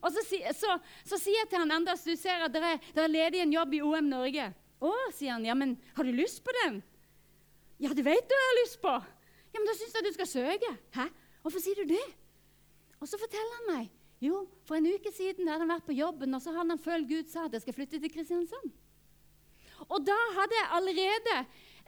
[0.00, 0.22] Og så,
[0.56, 3.42] så, så sier jeg til han Anders du ser at det er, det er ledig
[3.42, 4.46] en jobb i OM Norge.
[4.82, 5.46] Å, sier han.
[5.46, 6.80] Ja, men har du lyst på den?
[7.82, 8.94] Ja, du vet du jeg har lyst på.
[9.52, 10.70] Ja, men da syns jeg du skal søke.
[10.94, 11.08] Hæ?
[11.42, 12.04] Hvorfor sier du det?
[13.02, 13.90] Og så forteller han meg.
[14.22, 17.08] Jo, for en uke siden hadde han vært på jobben, og så hadde han følt
[17.10, 18.70] Gud sa at jeg skal flytte til Kristiansand.
[19.88, 21.34] Og da hadde jeg allerede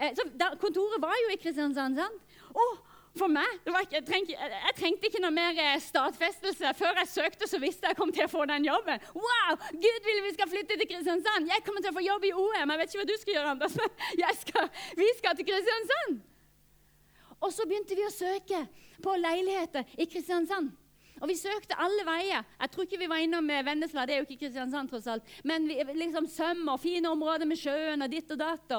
[0.02, 2.00] eh, da, Kontoret var jo i Kristiansand.
[2.00, 2.34] sant?
[2.50, 2.72] Og
[3.14, 6.72] for meg, ikke, jeg, trengte, jeg, trengte, ikke noe mer eh, stadfestelse.
[6.74, 9.02] Før jeg søkte, så visste jeg jeg kom til å få den jobben.
[9.14, 9.58] Wow!
[9.70, 11.50] Gud vil vi skal flytte til Kristiansand!
[11.52, 12.72] Jeg kommer til å få jobb i OM.
[12.72, 16.16] Jeg vet ikke hva du skal gjøre, Anders, men skal, vi skal til Kristiansand.
[17.38, 18.64] Og så begynte vi å søke
[19.04, 20.72] på leiligheter i Kristiansand.
[21.20, 22.42] Og vi søkte alle veier.
[22.64, 25.36] Jeg tror ikke vi var innom eh, Vennesla, det er jo ikke Kristiansand, tross alt.
[25.46, 28.74] Men vi, liksom Søm og fine områder med sjøen og ditt og datt.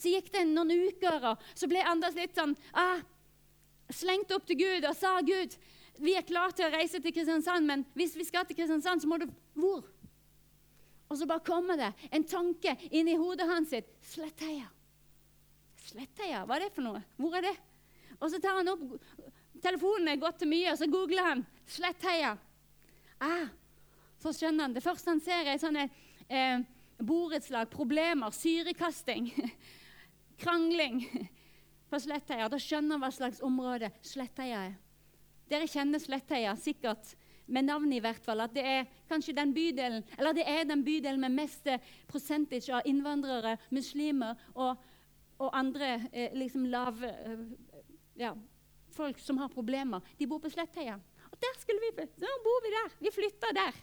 [0.00, 3.04] Så gikk det noen uker, og så ble Anders litt sånn ah,
[3.94, 5.54] slengte opp til Gud og sa Gud,
[6.02, 9.10] vi er klare til å reise til Kristiansand, men hvis vi skal til Kristiansand, så
[9.10, 9.84] må du Hvor?
[11.06, 13.92] Og så bare kommer det en tanke inn i hodet hans sitt.
[14.02, 14.66] Slettheia.
[15.86, 17.02] Slettheia, hva er det for noe?
[17.16, 17.54] Hvor er det?
[18.18, 18.82] Og så tar han opp
[19.62, 22.34] Telefonen er gått til mye, og så googler han Slettheia.
[23.24, 23.46] Ah,
[24.20, 24.74] så skjønner han.
[24.76, 25.86] Det første han ser, er sånne
[26.28, 26.66] eh,
[26.98, 29.30] borettslag, problemer, syrekasting,
[30.42, 31.00] krangling
[31.90, 32.48] på Slettheia.
[32.52, 34.74] Da skjønner hva slags område Sletteia er.
[35.46, 37.14] Dere kjenner Sletteia sikkert
[37.46, 38.42] med navnet i hvert fall.
[38.42, 41.68] At det er kanskje den bydelen, eller det er den bydelen med mest
[42.10, 44.74] percentage av innvandrere, muslimer og
[45.38, 47.44] og andre eh, liksom lave eh,
[48.16, 48.32] ja,
[48.96, 50.96] folk som har problemer, de bor på Sletteia.
[51.30, 52.96] Og der skulle vi, nå bor vi der.
[53.00, 53.82] Vi flytta der.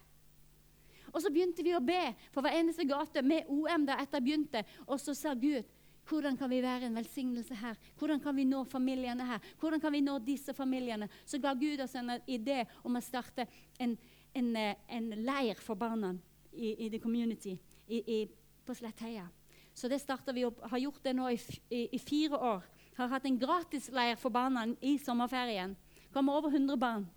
[1.13, 2.01] Og så begynte vi å be
[2.33, 4.63] for hver eneste gate med OM da etter begynte.
[4.87, 5.61] Og så sa Gud
[6.09, 7.77] hvordan kan vi være en velsignelse her?
[7.97, 9.39] Hvordan kan vi nå familiene her?
[9.59, 11.07] Hvordan kan vi nå disse familiene?
[11.25, 13.47] Så ga Gud oss en idé om å starte
[13.79, 13.95] en,
[14.35, 16.13] en, eh, en leir for barna
[16.51, 17.55] i, i the community
[17.87, 18.19] i, i,
[18.65, 19.27] på Slettheia.
[19.73, 20.59] Så det starter vi opp.
[20.69, 21.39] Har gjort det nå i,
[21.69, 22.63] i, fire år.
[22.97, 25.75] Har hatt en gratisleir for barna i sommerferien.
[26.13, 27.07] Kommer over 100 barn.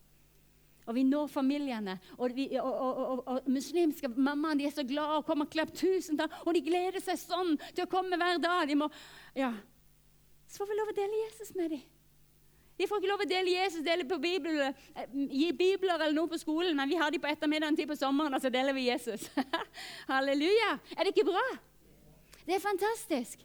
[0.87, 1.97] Og vi når familiene.
[2.17, 5.75] Og, vi, og, og, og muslimske mammaene de er så glade og kommer og klapper
[5.83, 6.35] tusen takk.
[6.47, 8.65] Og de gleder seg sånn til å komme hver dag.
[8.71, 8.89] De må,
[9.35, 9.51] ja.
[10.47, 11.85] Så får vi lov å dele Jesus med dem.
[12.77, 16.29] De får ikke lov å dele Jesus, dele på Bibelen, eh, gi bibler eller noe
[16.29, 18.91] på skolen, men vi har de på ettermiddagen tid på sommeren, og så deler vi
[18.91, 19.31] Jesus.
[20.11, 20.75] Halleluja!
[20.93, 21.45] Er det ikke bra?
[22.45, 23.41] Det er fantastisk.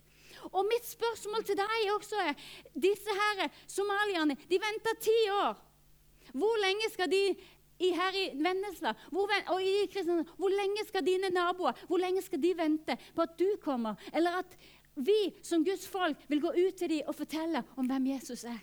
[0.51, 5.59] Og mitt spørsmål til deg også er Disse her somalierne de venter ti år.
[6.33, 7.23] Hvor lenge skal de
[7.81, 12.21] i, her i Vennesla hvor, og i Kristiansand, hvor lenge skal dine naboer hvor lenge
[12.21, 13.95] skal de vente på at du kommer?
[14.13, 14.57] Eller at
[14.95, 18.59] vi som Guds folk vil gå ut til dem og fortelle om hvem Jesus er?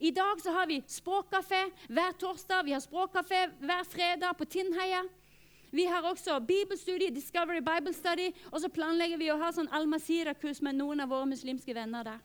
[0.00, 2.64] I dag så har vi språkkafé hver torsdag.
[2.64, 5.02] Vi har språkkafé hver fredag på Tinnheia.
[5.70, 10.62] Vi har også bibelstudie, Discovery Bible Study, og så planlegger vi å ha sånn Al-Masira-kurs
[10.64, 12.22] med noen av våre muslimske venner der.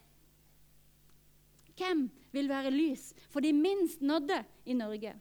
[1.76, 5.14] Hvem vil være lys for de minst nådde i Norge?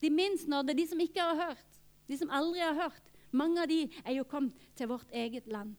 [0.00, 3.02] De minst nådde, de som ikke har hørt, de som aldri har hørt.
[3.30, 5.74] Mange av de er jo kommet til vårt eget land.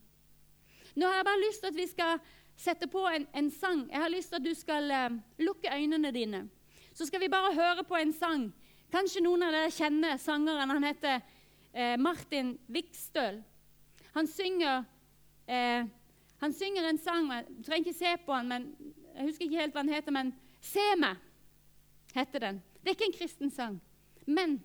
[0.95, 2.19] Nå har jeg bare lyst til at vi skal
[2.60, 3.86] sette på en, en sang.
[3.91, 6.47] Jeg har lyst til at du skal uh, lukke øynene dine.
[6.93, 8.49] Så skal vi bare høre på en sang.
[8.91, 10.73] Kanskje noen av dere kjenner sangeren.
[10.73, 13.39] Han heter uh, Martin Vikstøl.
[14.17, 14.84] Han synger,
[15.49, 15.89] uh,
[16.43, 18.69] han synger en sang Du trenger ikke se på han, men
[19.19, 21.17] jeg husker ikke helt hva den heter, men 'Se meg'
[22.13, 22.62] heter den.
[22.82, 23.82] Det er ikke en kristen sang.
[24.25, 24.63] Men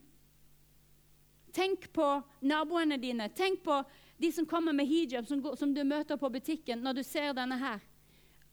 [1.52, 3.28] tenk på naboene dine.
[3.28, 3.82] Tenk på
[4.16, 7.32] de som kommer med hijab, som, går, som du møter på butikken når du ser
[7.32, 7.80] denne her.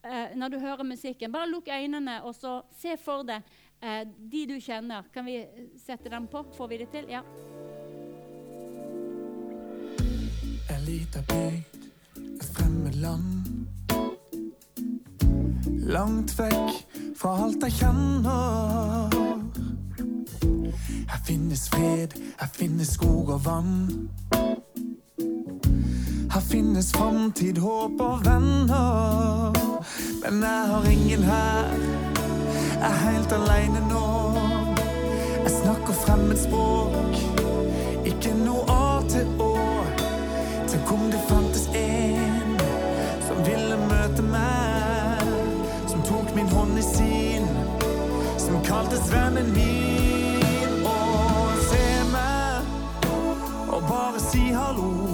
[0.04, 1.32] Eh, når du hører musikken.
[1.32, 3.46] Bare lukk øynene og så se for deg
[3.82, 5.06] eh, de du kjenner.
[5.14, 5.46] Kan vi
[5.78, 6.44] sette dem på?
[6.58, 7.06] Får vi det til?
[7.10, 7.22] Ja.
[10.72, 13.51] En lita bygd, et fremmed land
[15.84, 16.86] langt vekk
[17.18, 19.10] fra alt jeg kjenner.
[21.10, 24.10] Her finnes fred, her finnes skog og vann.
[26.32, 29.52] Her finnes framtid, håp og venner.
[30.24, 31.74] Men jeg har ingen her,
[32.82, 34.08] er helt aleine nå.
[35.44, 37.22] Jeg snakker fremmedspråk,
[38.06, 39.54] ikke noe A til Å.
[40.72, 42.60] Tenk om det fantes en
[43.28, 44.71] som ville møte meg
[46.42, 47.48] min hånd i sin,
[48.38, 50.86] som kaltes vennen min.
[50.86, 55.11] Og se meg og bare si hallo.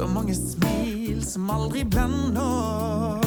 [0.00, 3.20] Så mange smil som aldri blender.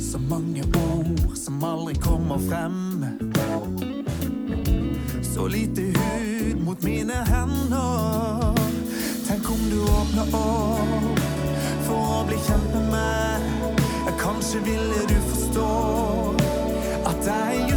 [0.00, 3.04] Så mange ord som aldri kommer frem.
[5.22, 8.58] Så lite hud mot mine hender.
[9.28, 11.22] Tenk om du åpner opp
[11.86, 13.78] for å bli kjent med meg.
[14.18, 15.70] Kanskje ville du forstå
[17.12, 17.69] at jeg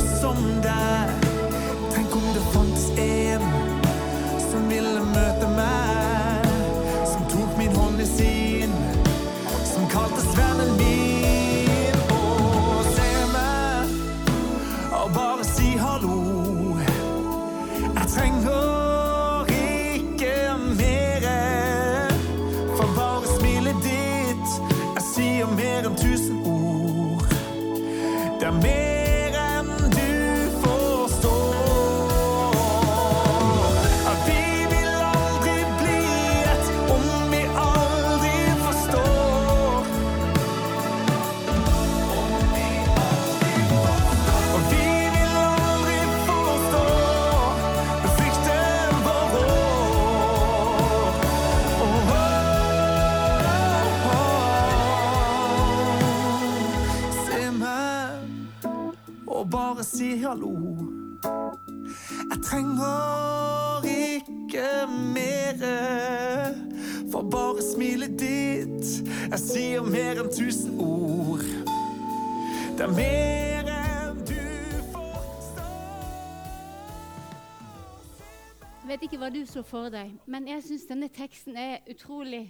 [79.54, 82.48] så for deg, men jeg syns denne teksten er utrolig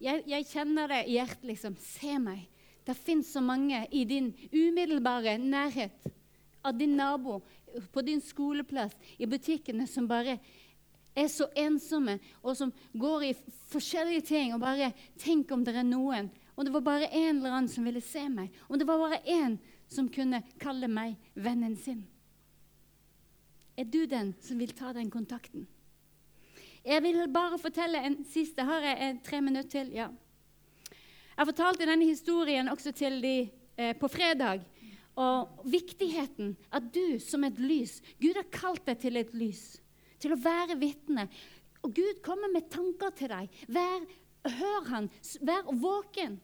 [0.00, 1.74] Jeg, jeg kjenner det i hjertet, liksom.
[1.76, 2.46] Se meg.
[2.88, 6.06] Det fins så mange i din umiddelbare nærhet
[6.64, 7.42] av din nabo,
[7.92, 10.38] på din skoleplass, i butikkene, som bare
[11.12, 13.34] er så ensomme, og som går i
[13.68, 14.88] forskjellige ting og bare
[15.20, 16.30] Tenk om det er noen.
[16.56, 18.48] Om det var bare en eller annen som ville se meg.
[18.68, 19.58] Om det var bare én
[19.90, 22.06] som kunne kalle meg vennen sin.
[23.76, 25.68] Er du den som vil ta den kontakten?
[26.84, 28.64] Jeg vil bare fortelle en siste.
[28.64, 29.92] Har jeg en, tre minutter til?
[29.92, 30.08] Ja.
[31.36, 33.34] Jeg fortalte denne historien også til de
[33.76, 34.64] eh, på fredag.
[35.20, 39.64] Og viktigheten at du som et lys Gud har kalt deg til et lys.
[40.20, 41.26] Til å være vitne.
[41.84, 43.60] Og Gud kommer med tanker til deg.
[43.68, 44.06] Vær,
[44.56, 45.10] hør han.
[45.44, 46.38] Vær våken.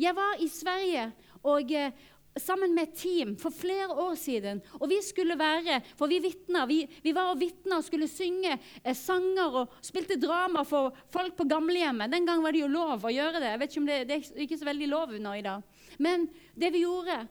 [0.00, 1.12] Jeg var i Sverige
[1.42, 1.92] og, eh,
[2.40, 4.62] sammen med et team for flere år siden.
[4.80, 6.64] Og vi skulle være For vi vitna.
[6.66, 11.36] Vi, vi var og vitna og skulle synge eh, sanger og spilte drama for folk
[11.36, 12.12] på gamlehjemmet.
[12.12, 13.52] Den gang var det jo lov å gjøre det.
[13.52, 15.86] Jeg vet ikke om det, det er ikke så veldig lov nå i dag.
[16.02, 17.22] Men det vi gjorde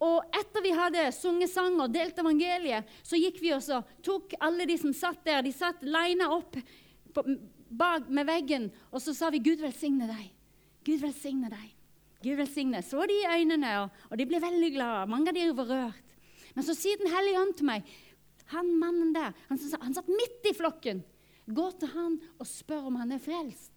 [0.00, 4.64] og etter vi hadde sunget sang og delt evangeliet, så gikk vi og tok alle
[4.68, 6.56] de som satt der, de satt lina opp
[7.12, 7.24] på,
[7.68, 10.32] bak med veggen, og så sa vi 'Gud velsigne deg'.
[10.88, 11.68] Gud velsigne deg.
[12.20, 12.82] Gud velsigne.
[12.84, 15.08] Så de i øynene, og, de ble veldig glade.
[15.10, 16.14] Mange av de var rørt.
[16.54, 17.90] Men så sier Den hellige ånd til meg
[18.50, 21.04] Han mannen der, han, han satt midt i flokken.
[21.46, 23.70] Gå til han og spør om han er frelst.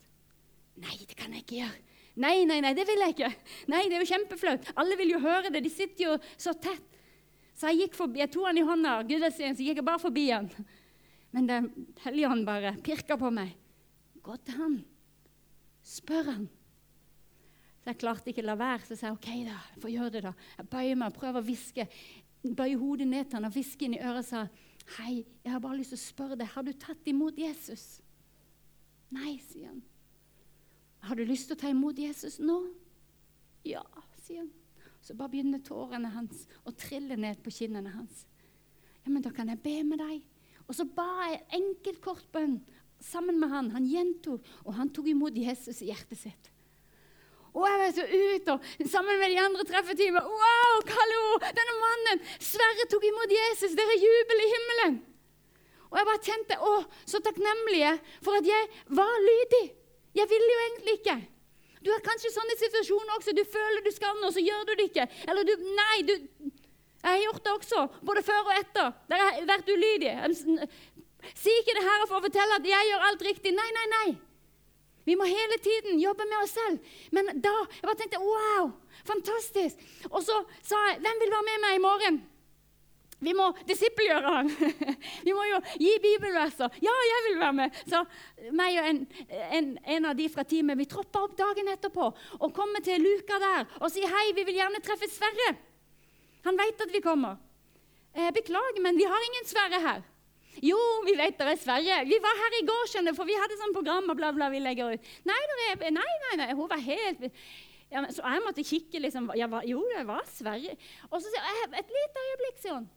[0.81, 1.81] Nei, det kan jeg ikke gjøre.
[2.23, 3.29] Nei, nei, nei, det vil jeg ikke.
[3.73, 4.71] Nei, det er jo kjempeflaut.
[4.81, 5.63] Alle vil jo høre det.
[5.65, 6.97] De sitter jo så tett.
[7.57, 10.01] Så jeg gikk forbi, jeg tok han i hånda, Gud velsigne, så gikk jeg bare
[10.01, 10.49] forbi han.
[11.33, 11.69] Men Den
[12.03, 13.53] hellige ånd bare pirka på meg.
[14.25, 14.75] Gå til han.
[15.85, 16.47] Spør han.
[17.83, 19.57] Så jeg klarte ikke å la være, så sa jeg OK, da.
[19.73, 20.31] Jeg får gjøre det, da.
[20.55, 21.85] Jeg bøyer meg og prøver å hviske.
[22.43, 24.45] Bøyer hodet ned til han og hvisker inn i øret og sa
[24.97, 27.85] Hei, jeg har bare lyst til å spørre deg, har du tatt imot Jesus?
[29.15, 29.79] Nei, sier han.
[31.07, 32.57] Har du lyst til å ta imot Jesus nå?
[33.67, 33.83] Ja,
[34.23, 34.51] sier han.
[35.03, 38.23] Så bare begynner tårene hans å trille ned på kinnene hans.
[39.03, 40.23] Ja, men da kan jeg be med deg.
[40.67, 42.61] Og så ba jeg en enkelt, kort bønn
[43.03, 43.71] sammen med han.
[43.75, 46.52] Han gjentok, og han tok imot Jesus i hjertet sitt.
[47.53, 51.25] Og jeg var så ut, og sammen med de andre treffeteamet Wow, hallo!
[51.53, 52.23] Denne mannen!
[52.41, 53.75] Sverre tok imot Jesus!
[53.77, 54.95] Dere er jubel i himmelen!
[55.91, 56.73] Og jeg bare kjente å,
[57.05, 57.91] så takknemlige
[58.25, 59.67] for at jeg var lydig.
[60.17, 61.17] Jeg ville jo egentlig ikke.
[61.85, 63.35] Du har kanskje sånne situasjoner også.
[63.37, 65.05] Du føler du skal noe, så gjør du det ikke.
[65.29, 66.15] Eller du Nei, du
[67.03, 68.91] Jeg har gjort det også, både før og etter.
[69.11, 70.13] Der har jeg vært ulydig.
[71.35, 73.51] Si ikke det her for å fortelle at jeg gjør alt riktig.
[73.53, 74.07] Nei, nei, nei.
[75.03, 76.93] Vi må hele tiden jobbe med oss selv.
[77.11, 78.69] Men da jeg bare tenkte wow,
[79.07, 79.81] fantastisk.
[80.11, 82.21] Og så sa jeg hvem vil være med meg i morgen?
[83.23, 84.49] Vi må disippelgjøre han.
[85.27, 86.75] Vi må jo gi bibelverser.
[86.83, 87.77] Ja, jeg vil være med.
[87.87, 88.01] Så
[88.51, 88.99] meg og en,
[89.59, 93.39] en, en av de fra teamet vi tropper opp dagen etterpå og kommer til luka
[93.39, 95.53] der og sier hei, vi vil gjerne treffe Sverre.
[96.43, 97.39] Han vet at vi kommer.
[98.13, 100.03] Eh, beklager, men vi har ingen Sverre her.
[100.61, 100.77] Jo,
[101.07, 101.99] vi vet det er Sverre.
[102.05, 104.59] Vi var her i går, skjønner for vi hadde sånn program og bla, bla, vi
[104.61, 105.07] legger ut.
[105.25, 105.37] Nei,
[105.71, 107.23] er, nei, nei, nei, hun var helt
[107.93, 109.31] ja, Så jeg måtte kikke, liksom.
[109.37, 110.75] Ja, hva- jo, det var Sverre.
[111.11, 112.89] Og så sier hun et lite øyeblikk, sier hun.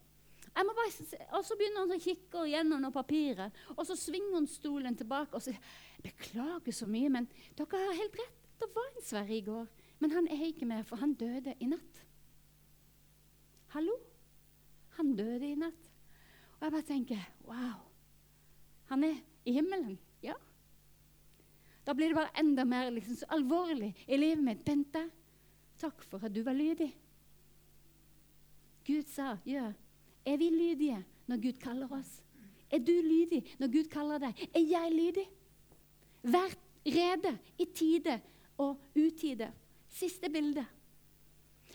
[0.56, 0.86] Bare,
[1.36, 3.52] og så begynner hun å kikke gjennom noe papiret.
[3.76, 5.58] og så svinger hun stolen tilbake og sier
[6.02, 7.26] Beklager så mye, men
[7.58, 8.38] dere har helt rett.
[8.60, 9.66] Det var en Sverre i går,
[10.00, 12.00] men han er ikke med, for han døde i natt.
[13.74, 13.96] Hallo?
[14.96, 15.85] Han døde i natt.
[16.56, 17.80] Og jeg bare tenker wow.
[18.90, 19.98] Han er i himmelen.
[20.22, 20.34] Ja.
[21.86, 24.64] Da blir det bare enda mer liksom, så alvorlig i livet mitt.
[24.64, 25.04] Bente,
[25.78, 26.90] takk for at du var lydig.
[28.86, 29.72] Gud sa, ja,
[30.26, 32.22] er vi lydige når Gud kaller oss?
[32.70, 34.46] Er du lydig når Gud kaller deg?
[34.54, 35.26] Er jeg lydig?
[36.26, 36.54] Vær
[36.86, 38.20] rede i tide
[38.58, 39.52] og utide.
[39.88, 40.66] Siste bilde.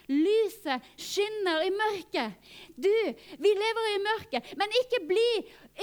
[0.09, 2.37] Lyset skinner i mørket.
[2.75, 2.95] Du,
[3.43, 5.29] vi lever i mørket, men ikke bli,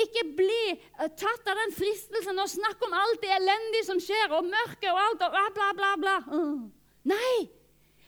[0.04, 4.34] ikke bli eh, tatt av den fristelsen og snakke om alt det elendige som skjer,
[4.34, 5.94] og mørket og alt og bla, bla, bla.
[6.02, 6.18] bla.
[6.32, 6.68] Mm.
[7.08, 7.34] Nei!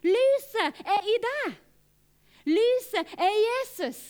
[0.04, 1.58] Lyset er i deg.
[2.48, 4.00] Lyset er Jesus.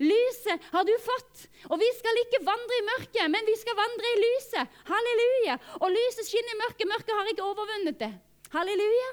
[0.00, 1.46] Lyset har du fått.
[1.70, 4.78] Og vi skal ikke vandre i mørket, men vi skal vandre i lyset.
[4.88, 5.58] Halleluja.
[5.80, 6.88] Og lyset skinner i mørket.
[6.90, 8.12] Mørket har ikke overvunnet det.
[8.52, 9.12] Halleluja.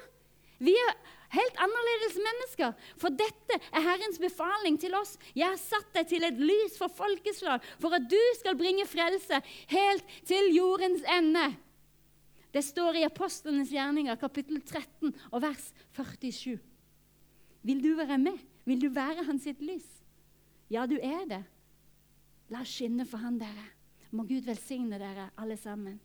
[0.64, 0.92] Vi er
[1.34, 2.74] Helt annerledes mennesker.
[3.00, 5.16] For dette er Herrens befaling til oss.
[5.34, 9.40] Jeg har satt deg til et lys for folkeslag, for at du skal bringe frelse
[9.72, 11.48] helt til jordens ende.
[12.54, 16.60] Det står i Apostlenes gjerninger, kapittel 13, og vers 47.
[17.66, 18.38] Vil du være med?
[18.64, 19.86] Vil du være hans sitt lys?
[20.70, 21.42] Ja, du er det.
[22.52, 23.66] La oss skinne for han, dere.
[24.14, 25.98] Må Gud velsigne dere alle sammen.